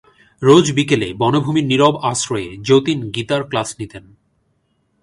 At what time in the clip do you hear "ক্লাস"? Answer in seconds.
3.43-3.69